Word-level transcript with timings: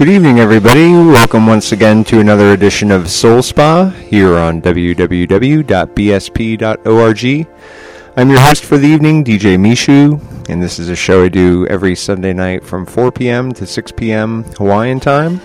Good 0.00 0.08
evening, 0.08 0.40
everybody. 0.40 0.92
Welcome 0.92 1.46
once 1.46 1.72
again 1.72 2.04
to 2.04 2.20
another 2.20 2.52
edition 2.54 2.90
of 2.90 3.10
Soul 3.10 3.42
Spa 3.42 3.90
here 3.90 4.38
on 4.38 4.62
www.bsp.org. 4.62 5.26
I'm 8.16 8.30
your 8.30 8.40
host 8.40 8.64
for 8.64 8.78
the 8.78 8.88
evening, 8.88 9.22
DJ 9.22 9.58
Meeshu, 9.58 10.48
and 10.48 10.62
this 10.62 10.78
is 10.78 10.88
a 10.88 10.96
show 10.96 11.24
I 11.24 11.28
do 11.28 11.66
every 11.66 11.94
Sunday 11.94 12.32
night 12.32 12.64
from 12.64 12.86
4 12.86 13.12
p.m. 13.12 13.52
to 13.52 13.66
6 13.66 13.92
p.m. 13.92 14.44
Hawaiian 14.56 15.00
time. 15.00 15.38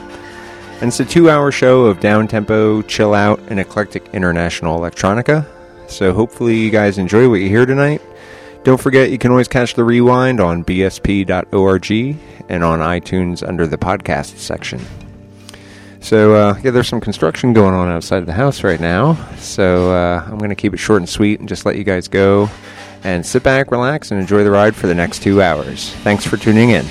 And 0.80 0.84
it's 0.84 1.02
a 1.02 1.06
two 1.06 1.30
hour 1.30 1.52
show 1.52 1.84
of 1.84 2.00
down 2.00 2.30
tempo, 2.30 2.82
chill 2.84 3.14
out, 3.14 3.42
and 3.50 3.60
eclectic 3.60 4.08
international 4.14 4.80
electronica. 4.80 5.46
So 5.90 6.14
hopefully, 6.14 6.56
you 6.56 6.72
guys 6.72 6.98
enjoy 6.98 7.28
what 7.28 7.42
you 7.42 7.50
hear 7.50 7.66
tonight. 7.66 8.02
Don't 8.64 8.80
forget, 8.82 9.12
you 9.12 9.18
can 9.18 9.32
always 9.32 9.50
catch 9.50 9.74
the 9.74 9.84
rewind 9.84 10.40
on 10.40 10.64
bsp.org 10.64 12.18
and 12.50 12.64
on 12.64 12.80
iTunes 12.80 13.48
under 13.48 13.68
the 13.68 13.78
podcast 13.78 14.38
section. 14.38 14.80
So, 16.00 16.36
uh, 16.36 16.60
yeah, 16.64 16.72
there's 16.72 16.88
some 16.88 17.02
construction 17.02 17.54
going 17.54 17.74
on 17.74 17.90
outside 17.90 18.26
the 18.28 18.34
house 18.34 18.64
right 18.64 18.80
now. 18.80 19.16
So, 19.38 19.92
uh, 19.92 20.24
I'm 20.26 20.38
going 20.38 20.50
to 20.50 20.56
keep 20.56 20.74
it 20.74 20.78
short 20.78 21.02
and 21.02 21.10
sweet 21.10 21.40
and 21.40 21.50
just 21.50 21.66
let 21.66 21.78
you 21.78 21.84
guys 21.84 22.08
go 22.08 22.50
and 23.04 23.26
sit 23.26 23.44
back, 23.44 23.72
relax, 23.72 24.12
and 24.12 24.20
enjoy 24.20 24.44
the 24.44 24.52
ride 24.52 24.76
for 24.76 24.88
the 24.88 24.96
next 24.96 25.24
two 25.24 25.42
hours. 25.42 25.92
Thanks 26.04 26.26
for 26.26 26.38
tuning 26.38 26.70
in. 26.72 26.86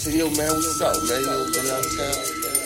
seria 0.00 0.26
o 0.26 0.36
mel 0.36 0.54
o 0.54 0.62
sal, 0.62 0.92
né? 1.02 1.22
E 1.22 1.26
o. 1.26 2.61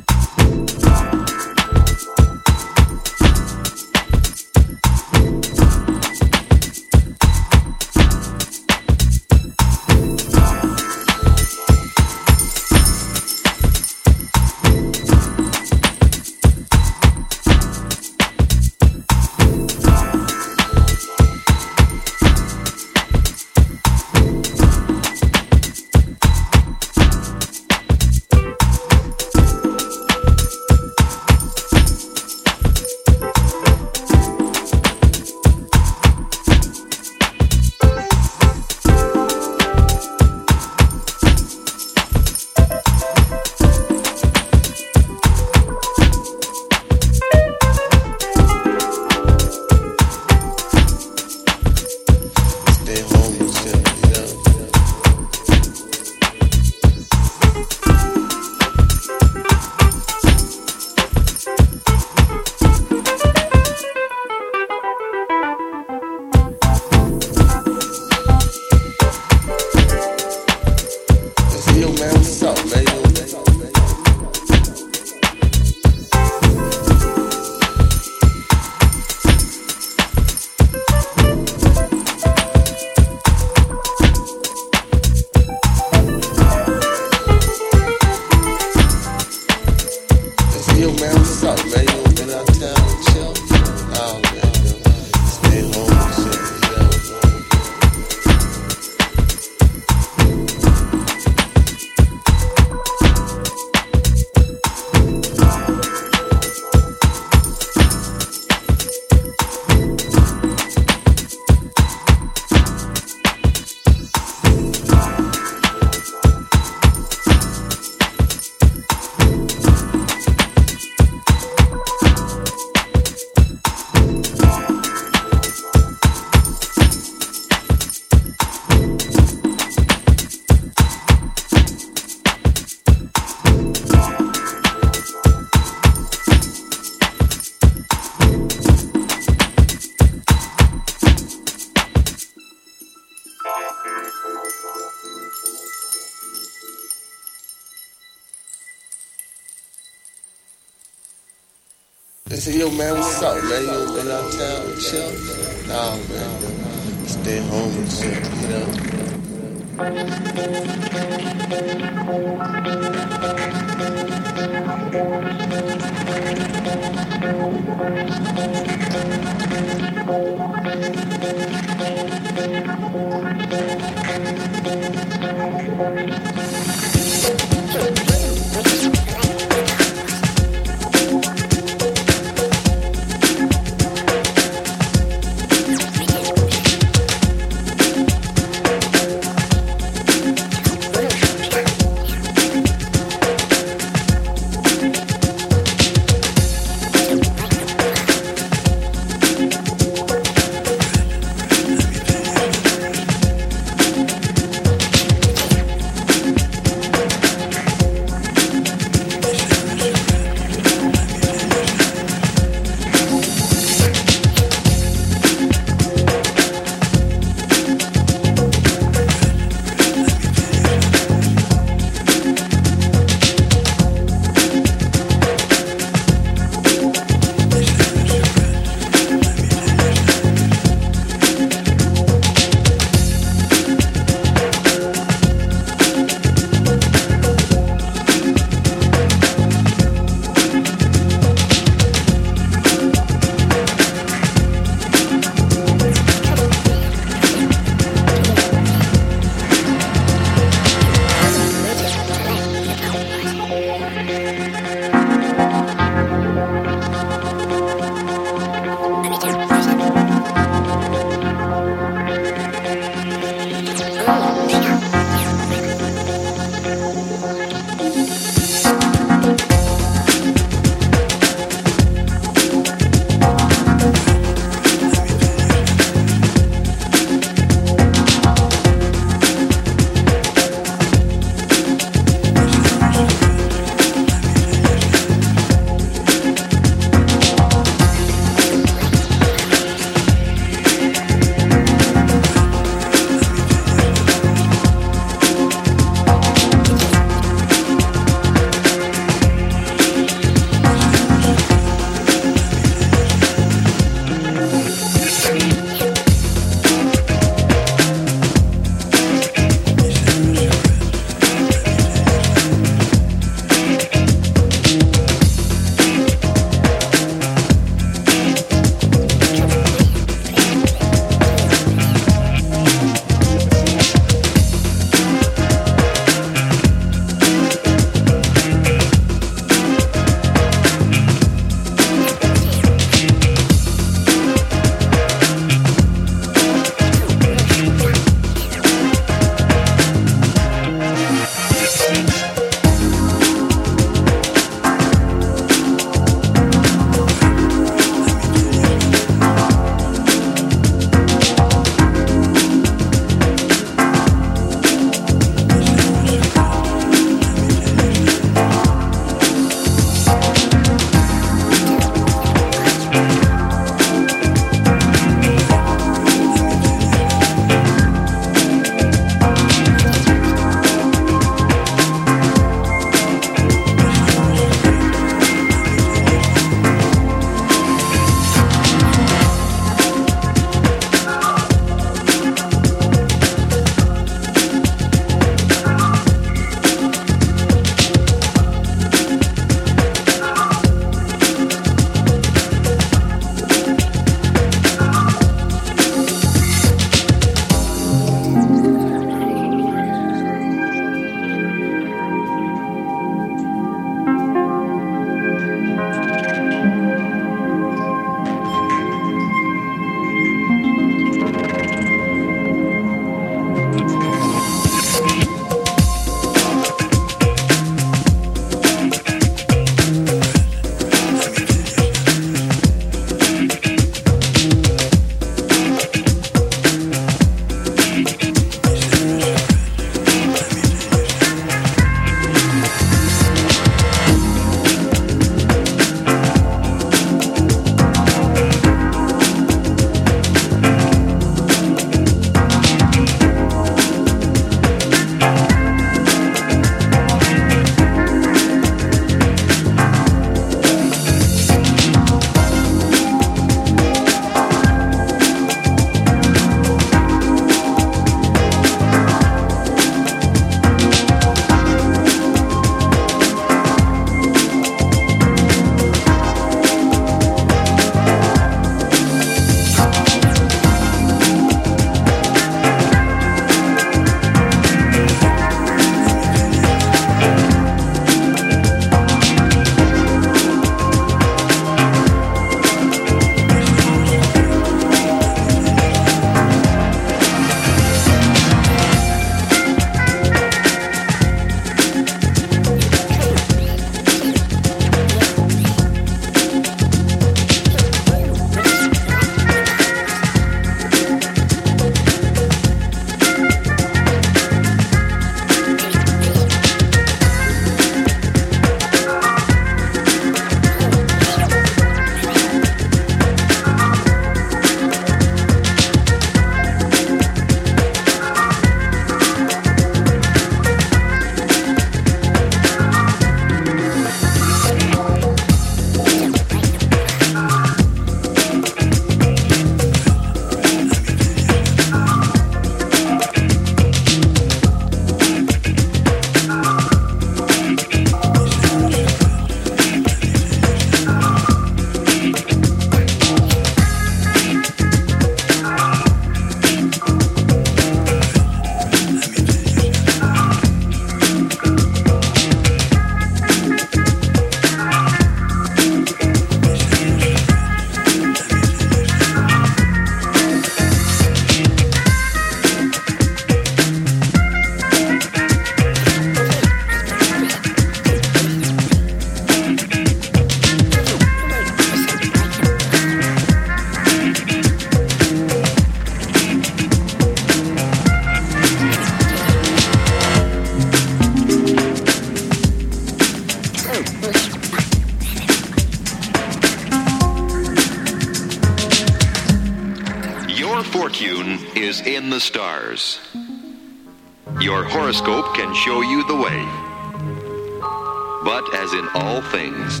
things, 599.50 600.00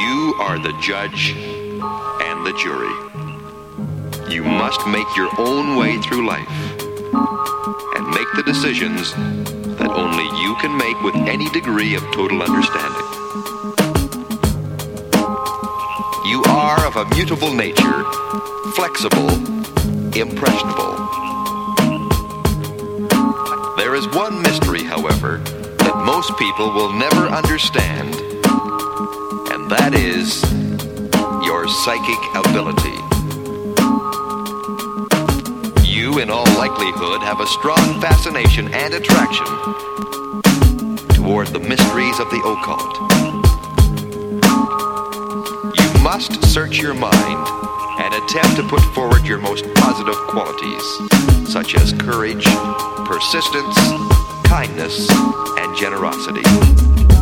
you 0.00 0.34
are 0.40 0.58
the 0.58 0.72
judge 0.80 1.32
and 1.32 2.46
the 2.46 2.52
jury. 2.58 2.94
You 4.32 4.42
must 4.42 4.86
make 4.86 5.06
your 5.16 5.30
own 5.38 5.76
way 5.76 5.98
through 5.98 6.26
life 6.26 6.48
and 7.94 8.08
make 8.08 8.28
the 8.34 8.42
decisions 8.44 9.12
that 9.78 9.90
only 9.90 10.24
you 10.42 10.56
can 10.60 10.76
make 10.76 11.00
with 11.02 11.14
any 11.28 11.48
degree 11.50 11.94
of 11.94 12.02
total 12.12 12.42
understanding. 12.42 13.06
You 16.26 16.42
are 16.48 16.86
of 16.86 16.96
a 16.96 17.04
mutable 17.14 17.52
nature, 17.52 18.04
flexible, 18.74 19.30
impressionable. 20.16 20.94
There 23.76 23.94
is 23.94 24.08
one 24.08 24.40
mystery, 24.42 24.82
however, 24.82 25.38
that 25.38 26.02
most 26.04 26.36
people 26.38 26.72
will 26.72 26.92
never 26.92 27.26
understand, 27.26 28.03
and 28.03 28.03
that 29.76 29.94
is 29.94 30.42
your 31.44 31.66
psychic 31.66 32.20
ability. 32.34 32.94
You, 35.82 36.20
in 36.20 36.30
all 36.30 36.46
likelihood, 36.54 37.22
have 37.22 37.40
a 37.40 37.46
strong 37.46 38.00
fascination 38.00 38.72
and 38.72 38.94
attraction 38.94 39.46
toward 41.16 41.48
the 41.48 41.58
mysteries 41.58 42.20
of 42.20 42.30
the 42.30 42.40
occult. 42.44 42.94
You 45.78 46.02
must 46.02 46.44
search 46.52 46.78
your 46.78 46.94
mind 46.94 47.48
and 47.98 48.14
attempt 48.14 48.56
to 48.56 48.68
put 48.68 48.82
forward 48.94 49.26
your 49.26 49.38
most 49.38 49.64
positive 49.74 50.16
qualities, 50.28 50.84
such 51.50 51.74
as 51.74 51.92
courage, 51.94 52.46
persistence, 53.06 53.76
kindness, 54.46 55.10
and 55.58 55.76
generosity. 55.76 57.13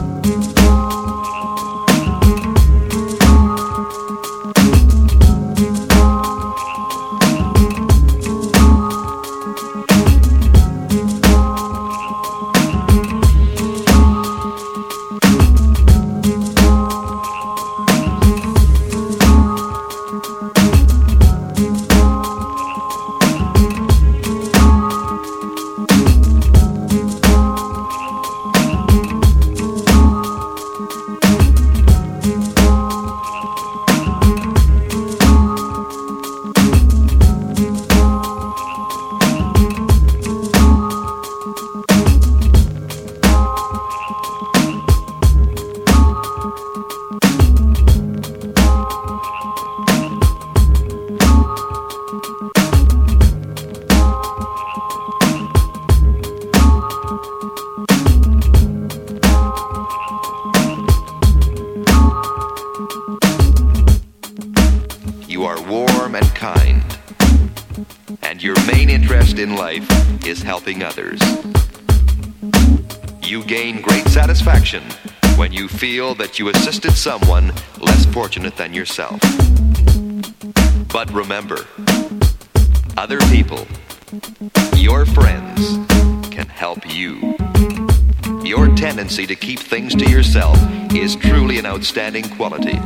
When 75.37 75.53
you 75.53 75.69
feel 75.69 76.15
that 76.15 76.39
you 76.39 76.49
assisted 76.49 76.93
someone 76.93 77.53
less 77.79 78.07
fortunate 78.07 78.57
than 78.57 78.73
yourself. 78.73 79.21
But 80.91 81.13
remember, 81.13 81.67
other 82.97 83.19
people, 83.31 83.67
your 84.77 85.05
friends, 85.05 85.79
can 86.31 86.47
help 86.47 86.79
you. 86.95 87.37
Your 88.43 88.75
tendency 88.75 89.27
to 89.27 89.37
keep 89.37 89.59
things 89.59 89.95
to 89.95 90.09
yourself 90.09 90.57
is 90.93 91.17
truly 91.17 91.59
an 91.59 91.67
outstanding 91.67 92.29
quality. 92.31 92.79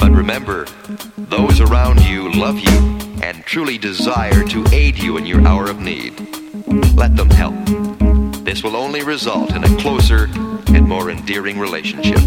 But 0.00 0.10
remember, 0.10 0.66
those 1.16 1.60
around 1.60 2.00
you 2.02 2.32
love 2.32 2.58
you 2.58 2.98
and 3.22 3.44
truly 3.44 3.78
desire 3.78 4.42
to 4.48 4.64
aid 4.72 4.98
you 4.98 5.16
in 5.16 5.26
your 5.26 5.46
hour 5.46 5.70
of 5.70 5.78
need. 5.80 6.18
Let 6.96 7.16
them 7.16 7.30
help. 7.30 7.81
This 8.44 8.64
will 8.64 8.76
only 8.76 9.02
result 9.02 9.52
in 9.52 9.62
a 9.62 9.76
closer 9.78 10.24
and 10.68 10.88
more 10.88 11.10
endearing 11.10 11.58
relationship. 11.60 12.20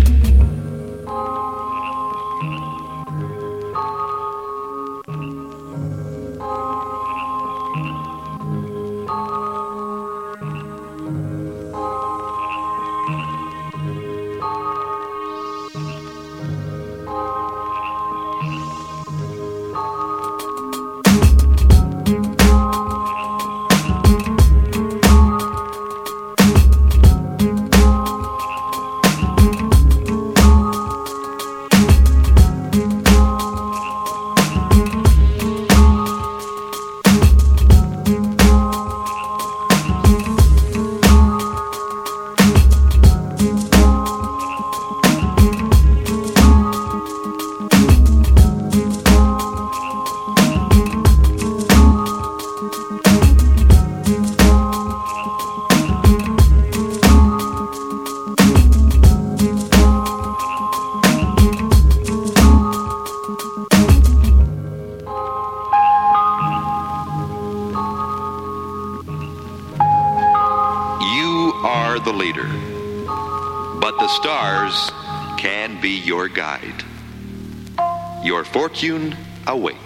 Fortune 78.76 79.16
awaits. 79.48 79.85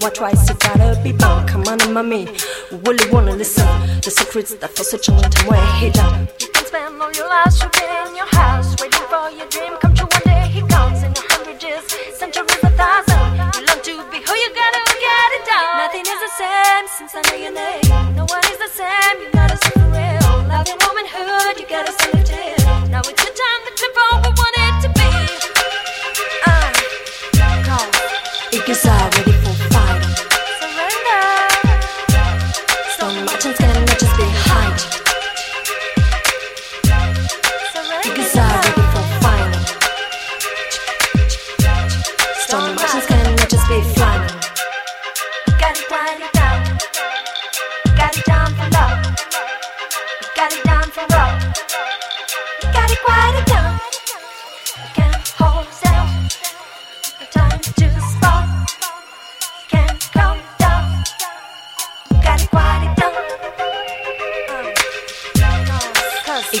You 0.00 0.06
are 0.06 0.10
twice, 0.10 0.48
you 0.48 0.54
gotta 0.56 1.00
be 1.02 1.12
bound. 1.12 1.48
Come 1.48 1.64
on, 1.68 1.78
mommy, 1.92 2.26
we 2.70 2.76
really 2.78 3.10
wanna 3.10 3.32
listen. 3.32 3.66
The 4.02 4.10
secrets 4.10 4.54
that 4.54 4.70
for 4.70 4.84
such 4.84 5.08
a 5.08 5.12
long 5.12 5.30
time 5.30 5.46
were 5.46 5.66
hidden. 5.80 6.28
You 6.40 6.48
can 6.52 6.64
spend 6.66 7.00
all 7.00 7.12
your 7.12 7.28
life 7.28 7.54
shopping 7.56 7.88
in 8.06 8.16
your 8.16 8.26
house, 8.26 8.76
waiting 8.80 9.06
for 9.08 9.30
your 9.30 9.48
dream 9.48 9.76
come 9.80 9.94
true. 9.94 10.08
One 10.10 10.24
day 10.24 10.48
he 10.48 10.60
comes 10.68 11.02
in 11.02 11.12
a 11.12 11.22
hundred 11.32 11.62
years, 11.62 11.84
centuries, 12.18 12.62
a 12.62 12.70
thousand. 12.76 13.24
You 13.56 13.62
learn 13.64 13.80
to 13.88 13.94
be 14.12 14.18
who 14.20 14.34
you 14.34 14.50
gotta 14.52 14.82
get 15.00 15.28
it 15.38 15.44
down. 15.48 15.70
Nothing 15.80 16.04
is 16.04 16.20
the 16.26 16.32
same 16.40 16.84
since 16.96 17.12
I 17.16 17.20
know 17.30 17.38
your 17.44 17.54
name. 17.54 18.16
No 18.16 18.24
one 18.28 18.44
is 18.52 18.58
the 18.58 18.72
same. 18.72 19.16
You 19.22 19.28
gotta 19.32 19.56
see 19.56 19.74
for 19.80 19.88
real. 19.92 20.32
Love 20.50 20.68
womanhood, 20.82 21.56
you 21.56 21.66
gotta 21.68 21.92
see 22.00 22.12
it 22.20 22.30
in. 22.30 22.90
Now 22.90 23.00
it's 23.00 23.22
your 23.22 23.34
time 23.34 23.60
to 23.64 23.72
live 23.80 23.96
all 24.04 24.16
we 24.24 24.30
want 24.34 24.56
it 24.66 24.74
to 24.84 24.88
be. 24.98 25.08
Uh, 26.44 26.68
cause 27.64 27.92
Because 28.52 28.84
I'm 28.86 29.10
ready 29.14 29.35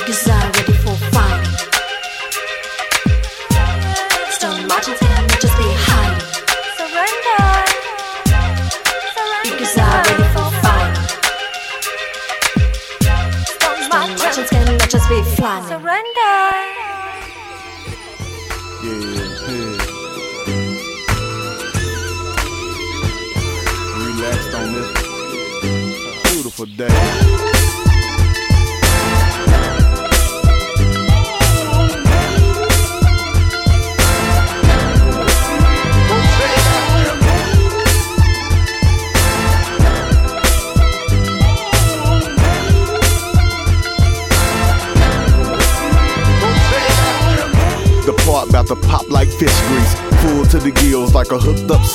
Cause 0.04 0.55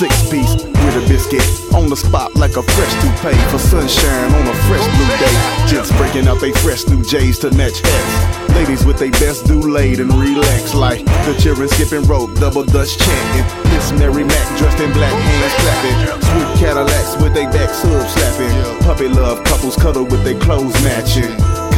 six 0.02 0.32
piece. 0.32 0.56
With 0.82 0.98
a 0.98 1.06
biscuit 1.08 1.46
on 1.76 1.88
the 1.88 1.96
spot 1.96 2.34
like 2.36 2.58
a 2.58 2.64
fresh 2.64 2.94
toupee. 3.02 3.38
For 3.54 3.60
sunshine 3.60 4.34
on 4.34 4.48
a 4.48 4.56
fresh 4.66 4.86
blue 4.98 5.14
day. 5.22 5.36
Just 5.70 5.96
breaking 5.98 6.28
out 6.28 6.42
they 6.42 6.52
fresh 6.66 6.88
new 6.88 7.04
J's 7.04 7.38
to 7.40 7.52
match 7.52 7.78
hats. 7.86 8.56
Ladies 8.56 8.84
with 8.84 8.98
they 8.98 9.12
best 9.12 9.46
do 9.46 9.62
laid 9.62 10.00
and 10.00 10.12
relax 10.14 10.74
like 10.74 11.06
the 11.30 11.38
children 11.40 11.70
skipping 11.70 12.04
rope, 12.10 12.34
double 12.40 12.64
dutch 12.64 12.98
chanting. 12.98 13.46
Miss 13.72 13.92
Mary 13.92 14.24
Mack 14.24 14.48
dressed 14.58 14.82
in 14.82 14.92
black 14.92 15.14
hands 15.14 15.54
clapping. 15.62 15.98
Sweet 16.30 16.50
Cadillacs 16.58 17.22
with 17.22 17.34
they 17.36 17.46
backs 17.46 17.78
sub 17.78 18.08
slapping. 18.10 18.82
Puppy 18.82 19.08
love 19.08 19.44
couples 19.44 19.76
cuddle 19.76 20.06
with 20.06 20.24
their 20.24 20.40
clothes 20.40 20.74
matching. 20.82 21.30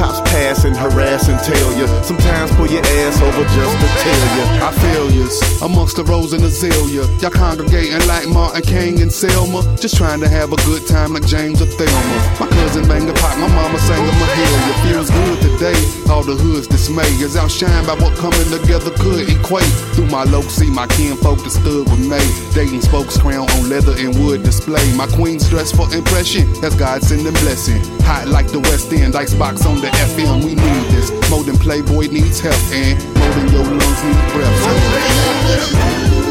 Cops 0.04 0.20
pass 0.32 0.66
and 0.66 0.76
harass 0.76 1.30
and 1.30 1.40
tell 1.40 1.72
you. 1.80 1.88
Sometimes 2.04 2.52
pull 2.58 2.68
your 2.68 2.84
ass 2.84 3.22
over 3.22 3.44
just 3.56 3.76
to 3.80 3.88
tell 4.04 4.24
you. 4.36 4.44
I 4.60 4.72
feel 4.84 5.10
yous 5.10 5.62
amongst 5.62 5.96
the 5.96 6.04
rose 6.04 6.34
and 6.34 6.44
azalea. 6.44 7.08
Y'all 7.24 7.32
congregating 7.32 8.06
like 8.06 8.28
Martin 8.28 8.64
King 8.64 9.02
and 9.02 9.10
Selma. 9.10 9.64
Just 9.80 9.96
trying 9.96 10.20
to 10.20 10.28
have 10.28 10.52
a 10.52 10.58
good 10.68 10.86
time 10.88 11.14
like 11.14 11.26
James 11.26 11.62
or 11.62 11.68
Thelma. 11.80 12.20
My 12.38 12.48
cousin 12.52 12.86
banged 12.86 13.10
a 13.10 13.14
pot, 13.14 13.40
my 13.40 13.48
mama 13.48 13.80
sang 13.80 14.04
a 14.04 14.12
Mahalia. 14.20 14.92
Feels 14.92 15.10
good 15.10 15.40
today. 15.40 15.80
All 16.12 16.24
the 16.24 16.36
hood's 16.36 16.68
dismay 16.68 17.08
is 17.24 17.38
outshined 17.38 17.88
by 17.88 17.96
what 17.96 18.18
coming 18.20 18.50
together 18.52 18.92
could 19.00 19.30
equate. 19.32 19.72
Through 19.96 20.08
my 20.08 20.26
low 20.26 20.42
see 20.42 20.70
my 20.70 20.86
kinfolk 20.88 21.40
that 21.48 21.52
stood 21.52 21.88
with 21.88 22.04
me. 22.04 22.20
Dating 22.52 22.82
spokes 22.82 23.16
crown 23.16 23.50
on 23.56 23.70
leather 23.70 23.96
and 23.96 24.12
wood 24.20 24.44
display. 24.44 24.84
My 24.98 25.08
queen's 25.08 25.48
dress 25.48 25.72
for 25.72 25.88
impression. 25.96 26.52
That's 26.60 26.76
God 26.76 27.04
sending 27.04 27.32
blessing. 27.40 27.80
Hot 28.04 28.28
like 28.28 28.52
the 28.52 28.60
West 28.60 28.92
End, 28.92 29.16
icebox 29.16 29.66
on 29.66 29.80
the 29.80 29.93
FM. 29.94 30.44
We 30.44 30.56
need 30.56 30.86
this. 30.92 31.12
More 31.30 31.44
than 31.44 31.58
Playboy 31.58 32.08
needs 32.08 32.40
help 32.40 32.56
and 32.72 32.98
more 33.16 33.34
than 33.34 33.48
your 33.54 33.64
lungs 33.64 34.04
need 34.04 34.34
breath. 34.34 36.23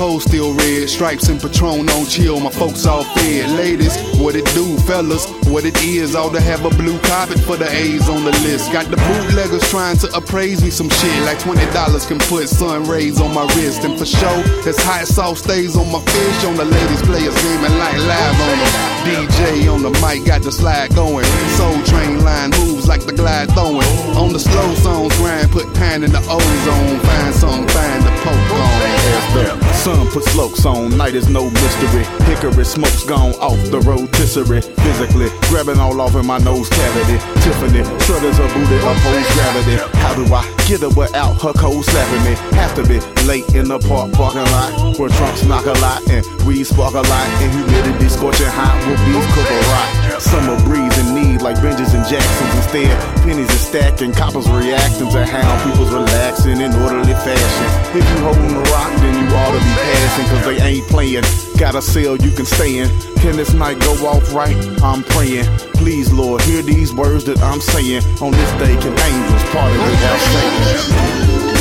Cold 0.00 0.22
still 0.22 0.54
red. 0.54 0.88
Stripes 0.88 1.28
and 1.28 1.38
Patron 1.38 1.86
on 1.90 2.06
chill. 2.06 2.40
My 2.40 2.48
folks 2.48 2.86
all 2.86 3.04
fed. 3.04 3.50
Ladies, 3.50 3.94
what 4.16 4.34
it 4.34 4.46
do? 4.56 4.64
Fellas, 4.88 5.28
what 5.52 5.66
it 5.66 5.76
is? 5.84 6.16
Ought 6.16 6.32
to 6.32 6.40
have 6.40 6.64
a 6.64 6.70
blue 6.70 6.98
carpet 7.00 7.38
for 7.40 7.58
the 7.58 7.68
A's 7.68 8.08
on 8.08 8.24
the 8.24 8.32
list. 8.40 8.72
Got 8.72 8.86
the 8.86 8.96
bootleggers 8.96 9.68
trying 9.68 9.98
to 9.98 10.08
appraise 10.16 10.64
me 10.64 10.70
some 10.70 10.88
shit. 10.88 11.22
Like 11.28 11.38
$20 11.38 12.08
can 12.08 12.18
put 12.32 12.48
sun 12.48 12.84
rays 12.84 13.20
on 13.20 13.34
my 13.34 13.44
wrist. 13.56 13.84
And 13.84 13.98
for 13.98 14.06
sure, 14.06 14.42
this 14.64 14.82
hot 14.82 15.06
sauce 15.06 15.40
stays 15.40 15.76
on 15.76 15.92
my 15.92 16.00
fish. 16.00 16.44
On 16.44 16.56
the 16.56 16.64
ladies, 16.64 17.02
players 17.02 17.36
gaming 17.42 17.76
like 17.76 17.98
live 18.08 18.40
on 18.40 18.58
them. 18.58 18.99
DJ 19.04 19.72
on 19.72 19.82
the 19.82 19.90
mic, 20.04 20.26
got 20.26 20.42
the 20.42 20.52
slide 20.52 20.94
going. 20.94 21.24
Soul 21.56 21.82
train 21.84 22.22
line 22.24 22.50
moves 22.50 22.86
like 22.86 23.04
the 23.06 23.12
glide 23.12 23.50
throwing. 23.52 23.88
On 24.16 24.32
the 24.32 24.38
slow 24.38 24.74
songs, 24.74 25.16
grind, 25.16 25.50
put 25.50 25.72
pan 25.74 26.04
in 26.04 26.12
the 26.12 26.20
ozone. 26.28 27.00
Find 27.00 27.34
some, 27.34 27.66
find 27.68 28.02
the 28.04 28.12
poke 28.22 28.52
on. 28.52 29.74
Sun 29.74 30.08
puts 30.10 30.30
slopes 30.32 30.66
on, 30.66 30.96
night 30.96 31.14
is 31.14 31.28
no 31.28 31.48
mystery. 31.50 32.04
Hickory 32.26 32.64
smoke's 32.64 33.04
gone 33.04 33.32
off 33.40 33.58
the 33.70 33.80
rotisserie. 33.80 34.60
Physically, 34.60 35.28
grabbing 35.48 35.78
all 35.78 36.00
off 36.00 36.14
in 36.16 36.26
my 36.26 36.38
nose 36.38 36.68
cavity. 36.68 37.18
Tiffany, 37.40 37.82
shrudders 38.04 38.36
her 38.36 38.48
booty, 38.52 38.76
oppose 38.76 39.28
gravity. 39.34 39.76
How 39.98 40.14
do 40.14 40.24
I 40.34 40.59
get 40.70 40.86
her 40.86 40.94
without 40.94 41.34
her 41.42 41.52
cold 41.52 41.84
slapping 41.84 42.22
me? 42.22 42.38
Have 42.54 42.74
to 42.78 42.86
be 42.86 43.02
late 43.26 43.42
in 43.58 43.66
the 43.66 43.80
park 43.90 44.12
parking 44.14 44.46
lot 44.54 44.96
where 44.98 45.10
trunks 45.10 45.42
knock 45.42 45.66
a 45.66 45.74
lot 45.82 45.98
and 46.08 46.22
weed 46.46 46.62
spark 46.62 46.94
a 46.94 47.02
lot 47.02 47.26
and 47.42 47.50
humidity 47.50 48.08
scorching 48.08 48.46
hot 48.46 48.78
with 48.86 49.02
beef 49.02 49.26
cook 49.34 49.50
a 49.50 49.58
rock. 49.74 50.22
Summer 50.22 50.54
breeze 50.62 50.94
in 51.02 51.10
need 51.10 51.42
like 51.42 51.56
Benjis 51.58 51.90
and 51.90 52.06
Jacksons 52.06 52.54
instead. 52.54 52.94
Pennies 53.26 53.50
are 53.50 53.64
stacking, 53.66 54.12
coppers 54.12 54.48
reacting 54.48 55.10
to 55.10 55.26
how 55.26 55.50
people's 55.66 55.90
relaxing 55.90 56.60
in 56.60 56.70
orderly 56.86 57.18
fashion. 57.18 57.98
If 57.98 58.06
you 58.06 58.18
holding 58.22 58.54
the 58.54 58.62
rock, 58.70 58.94
then 59.02 59.14
you 59.18 59.26
ought 59.34 59.50
to 59.50 59.58
be 59.58 59.74
passing, 59.74 60.26
cause 60.30 60.44
they 60.46 60.62
ain't 60.62 60.86
playing. 60.86 61.24
Got 61.58 61.74
a 61.74 61.82
cell 61.82 62.14
you 62.14 62.30
can 62.30 62.46
stay 62.46 62.78
in. 62.78 62.88
Can 63.18 63.36
this 63.36 63.52
night 63.54 63.80
go 63.80 63.92
off 64.06 64.32
right? 64.32 64.54
I'm 64.82 65.02
praying. 65.02 65.69
Please, 65.80 66.12
Lord, 66.12 66.42
hear 66.42 66.60
these 66.60 66.92
words 66.92 67.24
that 67.24 67.40
I'm 67.40 67.58
saying. 67.58 68.04
On 68.20 68.32
this 68.32 68.52
day, 68.60 68.76
can 68.76 68.92
angels 68.92 69.44
party 69.48 69.78
without 69.78 70.20
Satan? 70.20 70.90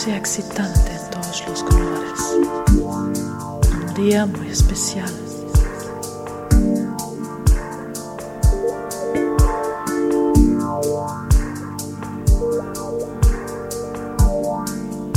Sea 0.00 0.16
excitante 0.16 0.92
en 0.92 1.10
todos 1.10 1.46
los 1.46 1.62
colores. 1.62 2.20
Un 2.72 3.94
día 3.94 4.24
muy 4.24 4.48
especial. 4.48 5.12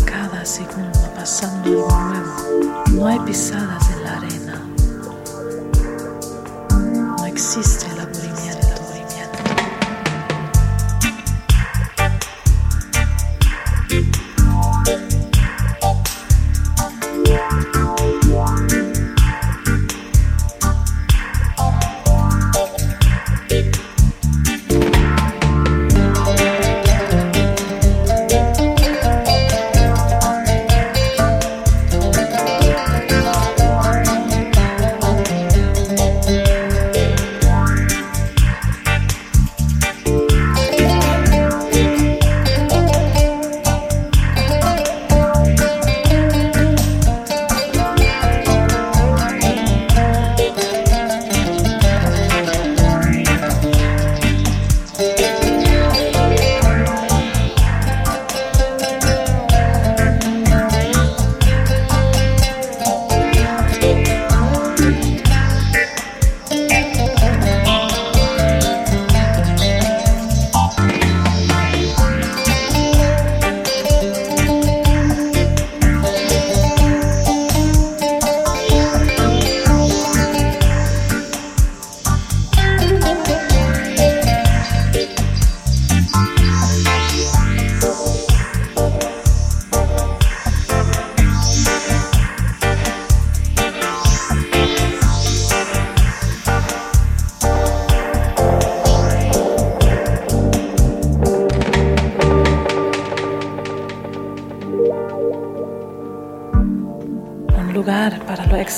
Cada 0.03 0.45
segundo 0.45 0.99
pasando 1.15 1.69
algo 1.69 1.99
nuevo. 2.01 2.83
No 2.91 3.07
hay 3.07 3.19
pisadas 3.21 3.82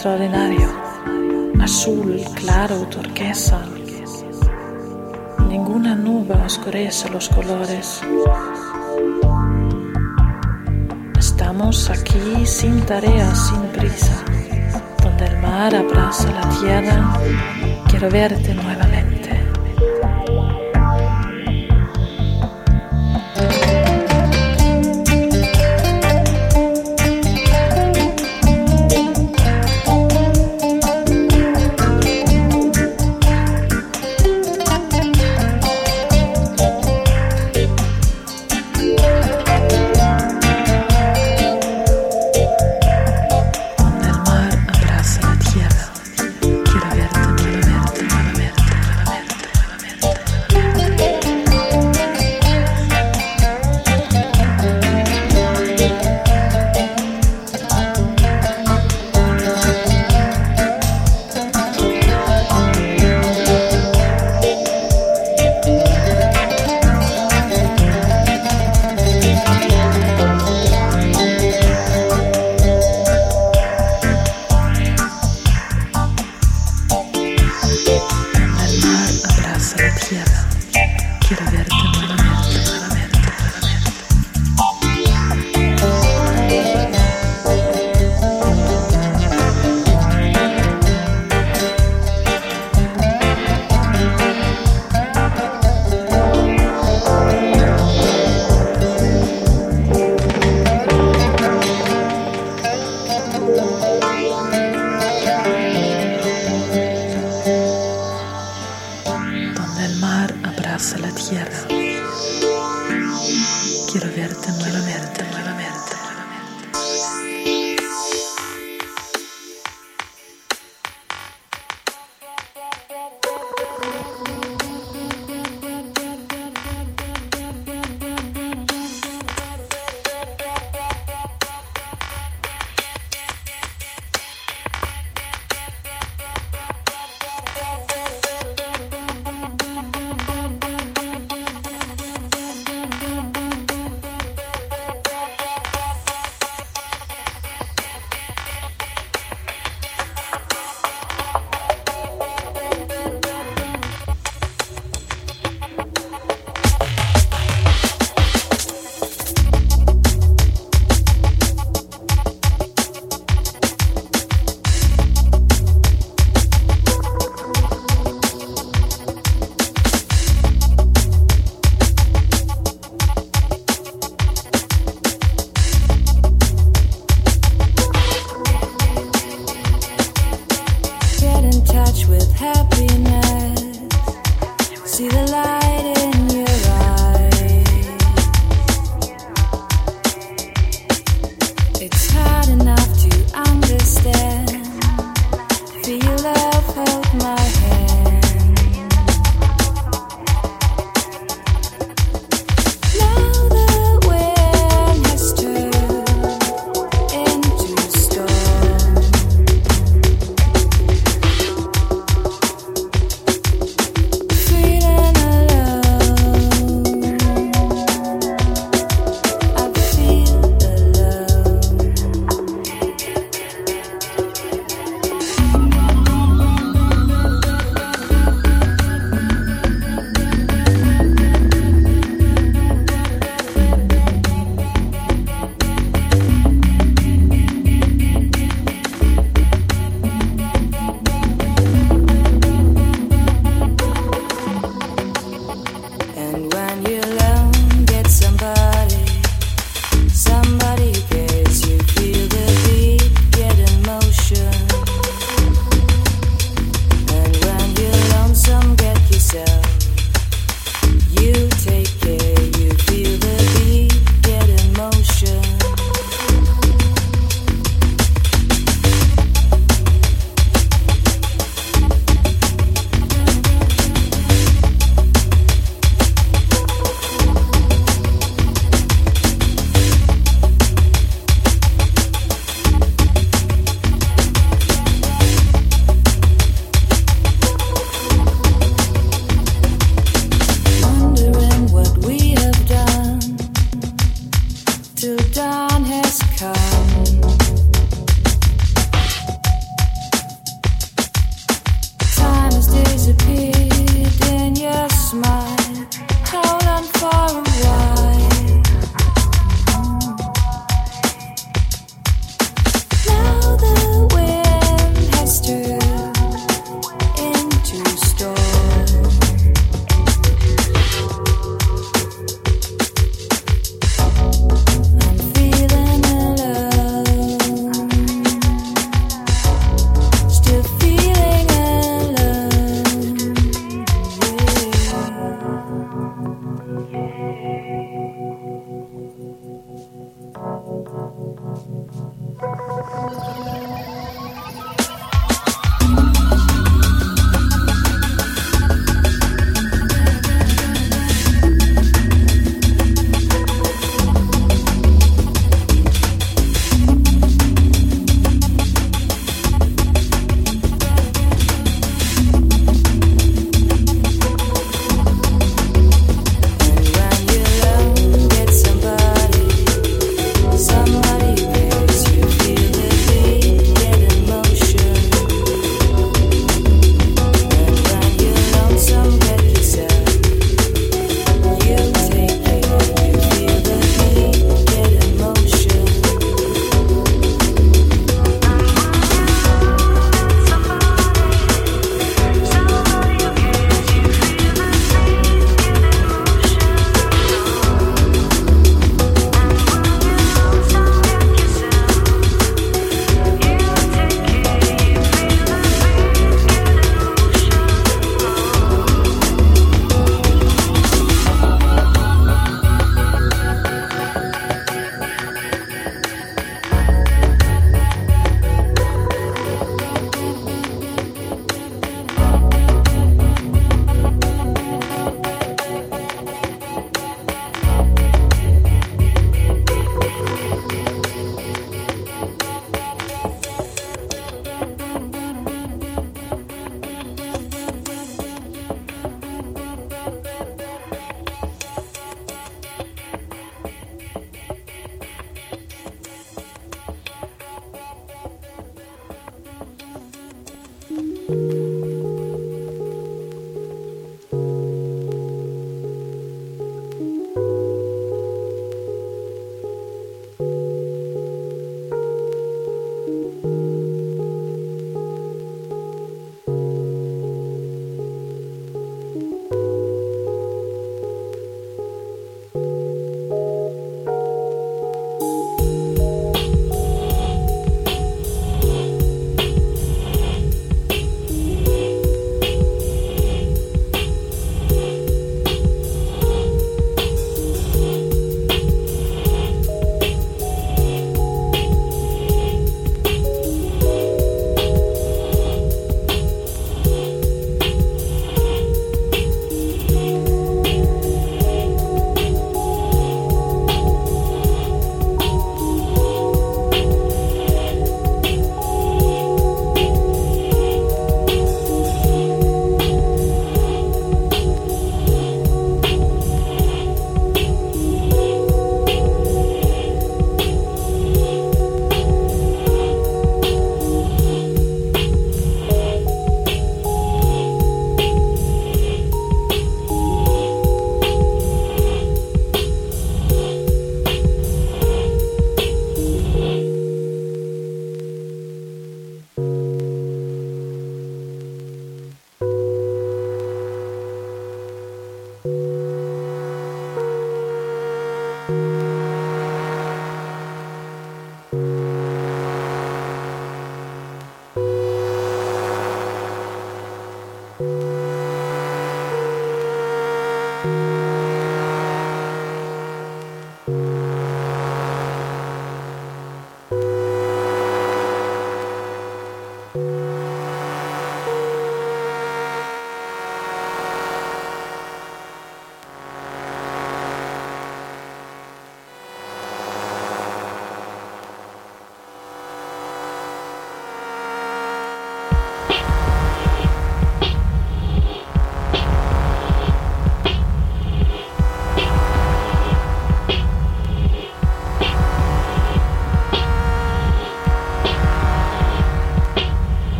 extraordinario. 0.00 0.66
Azul, 1.60 2.22
claro, 2.34 2.86
turquesa. 2.86 3.60
Ninguna 5.46 5.94
nube 5.94 6.32
oscurece 6.42 7.10
los 7.10 7.28
colores. 7.28 8.00
Estamos 11.18 11.90
aquí 11.90 12.46
sin 12.46 12.80
tarea, 12.86 13.34
sin 13.34 13.60
prisa. 13.74 14.24
Donde 15.02 15.26
el 15.26 15.36
mar 15.36 15.74
abraza 15.74 16.32
la 16.32 16.48
tierra. 16.48 17.12
Quiero 17.90 18.08
verte 18.08 18.54
nuevamente. 18.54 18.89